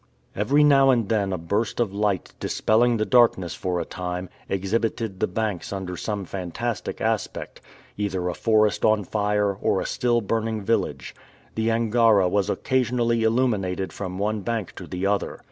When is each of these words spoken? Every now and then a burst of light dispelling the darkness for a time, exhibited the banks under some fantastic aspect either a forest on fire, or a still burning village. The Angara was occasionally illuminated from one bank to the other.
Every 0.35 0.63
now 0.63 0.89
and 0.89 1.09
then 1.09 1.31
a 1.31 1.37
burst 1.37 1.79
of 1.79 1.93
light 1.93 2.33
dispelling 2.39 2.97
the 2.97 3.05
darkness 3.05 3.53
for 3.53 3.79
a 3.79 3.85
time, 3.85 4.29
exhibited 4.49 5.19
the 5.19 5.27
banks 5.27 5.71
under 5.71 5.95
some 5.95 6.25
fantastic 6.25 6.99
aspect 6.99 7.61
either 7.97 8.27
a 8.27 8.33
forest 8.33 8.83
on 8.83 9.03
fire, 9.03 9.53
or 9.53 9.79
a 9.79 9.85
still 9.85 10.19
burning 10.21 10.63
village. 10.63 11.13
The 11.53 11.69
Angara 11.69 12.27
was 12.27 12.49
occasionally 12.49 13.21
illuminated 13.21 13.93
from 13.93 14.17
one 14.17 14.41
bank 14.41 14.73
to 14.77 14.87
the 14.87 15.05
other. 15.05 15.39